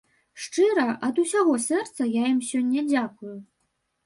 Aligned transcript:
Шчыра, 0.43 0.85
ад 1.07 1.21
усяго 1.23 1.53
сэрца 1.67 2.09
я 2.09 2.23
ім 2.33 2.41
сёння 2.49 2.81
дзякую. 2.91 3.37